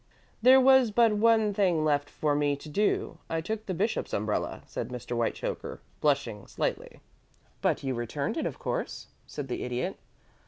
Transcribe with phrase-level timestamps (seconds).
[0.41, 3.19] "There was but one thing left for me to do.
[3.29, 5.15] I took the bishop's umbrella," said Mr.
[5.15, 7.01] Whitechoker, blushing slightly.
[7.61, 9.97] "But you returned it, of course?" said the Idiot.